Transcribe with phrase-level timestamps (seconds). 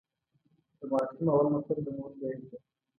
[0.79, 2.57] د ماشوم اول مکتب د مور غېږ ده.